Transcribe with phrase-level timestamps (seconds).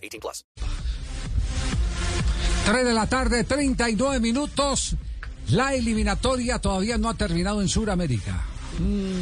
[0.00, 0.46] 18 plus.
[2.66, 4.96] 3 de la tarde, 39 minutos.
[5.48, 8.44] La eliminatoria todavía no ha terminado en Sudamérica.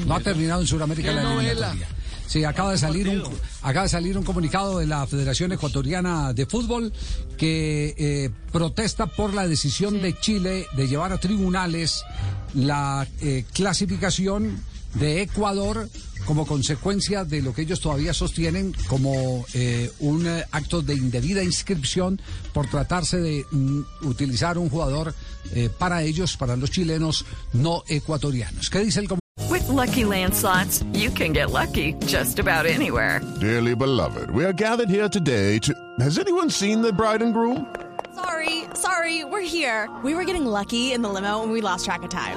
[0.06, 1.88] No ha terminado en Sudamérica la eliminatoria.
[2.27, 3.22] Sí, acaba de salir un
[3.62, 6.92] acaba de salir un comunicado de la Federación Ecuatoriana de Fútbol
[7.38, 12.05] que eh, protesta por la decisión de Chile de llevar a tribunales
[12.52, 14.62] la eh, clasificación
[14.95, 15.88] de Ecuador
[16.24, 21.42] como consecuencia de lo que ellos todavía sostienen como eh, un eh, acto de indebida
[21.42, 22.20] inscripción
[22.52, 25.14] por tratarse de mm, utilizar un jugador
[25.55, 28.69] eh, para ellos, para los chilenos no ecuatorianos.
[28.69, 29.09] ¿Qué dice el?
[29.48, 33.20] With lucky landslots, you can get lucky just about anywhere.
[33.41, 35.72] Dearly beloved, we are gathered here today to.
[36.00, 37.66] Has anyone seen the bride and groom?
[38.14, 39.89] Sorry, sorry, we're here.
[40.05, 42.36] We were getting lucky in the limo and we lost track of time.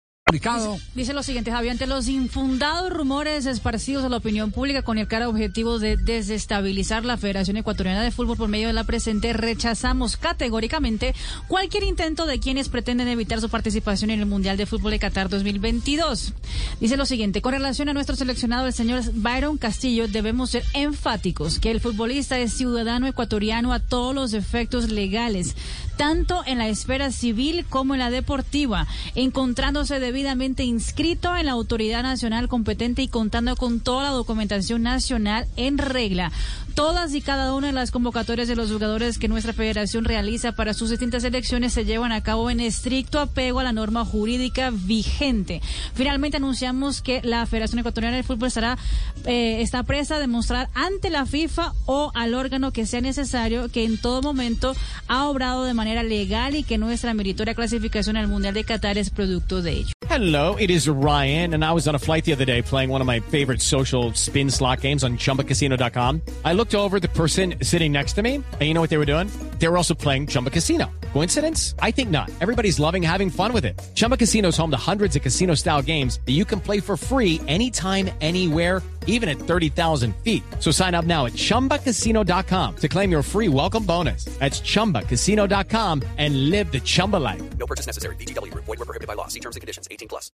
[0.31, 0.79] Comunicado?
[0.95, 5.07] Dice lo siguiente, Javier, ante los infundados rumores esparcidos a la opinión pública con el
[5.07, 10.15] cara objetivo de desestabilizar la Federación Ecuatoriana de Fútbol por medio de la presente, rechazamos
[10.15, 11.13] categóricamente
[11.47, 15.27] cualquier intento de quienes pretenden evitar su participación en el Mundial de Fútbol de Qatar
[15.27, 16.33] 2022.
[16.79, 21.59] Dice lo siguiente, con relación a nuestro seleccionado, el señor Byron Castillo, debemos ser enfáticos
[21.59, 25.55] que el futbolista es ciudadano ecuatoriano a todos los efectos legales,
[25.97, 32.03] tanto en la esfera civil como en la deportiva, encontrándose debidamente inscrito en la autoridad
[32.03, 36.31] nacional competente y contando con toda la documentación nacional en regla.
[36.75, 40.73] Todas y cada una de las convocatorias de los jugadores que nuestra federación realiza para
[40.73, 45.61] sus distintas elecciones se llevan a cabo en estricto apego a la norma jurídica vigente.
[45.93, 48.77] Finalmente anunciamos que la Federación Ecuatoriana de Fútbol estará
[49.25, 53.83] eh, está presa a demostrar ante la FIFA o al órgano que sea necesario que
[53.83, 54.73] en todo momento
[55.07, 59.09] ha obrado de manera legal y que nuestra meritoria clasificación al Mundial de Qatar es
[59.09, 59.93] producto de ello.
[60.09, 63.01] Hello, it is Ryan, and I was on a flight the other day playing one
[63.01, 66.21] of my favorite social spin slot games on ChumbaCasino.com.
[66.43, 69.05] I looked over the person sitting next to me, and you know what they were
[69.05, 69.29] doing?
[69.61, 70.91] They were also playing Chumba Casino.
[71.13, 71.75] Coincidence?
[71.79, 72.29] I think not.
[72.41, 73.79] Everybody's loving having fun with it.
[73.95, 77.39] Chumba Casino is home to hundreds of casino-style games that you can play for free
[77.47, 80.43] anytime, anywhere even at 30,000 feet.
[80.59, 84.25] So sign up now at ChumbaCasino.com to claim your free welcome bonus.
[84.39, 87.41] That's ChumbaCasino.com and live the Chumba life.
[87.57, 88.15] No purchase necessary.
[88.17, 88.53] BGW.
[88.53, 89.27] Void prohibited by law.
[89.27, 89.87] See terms and conditions.
[89.91, 90.29] 18 plus.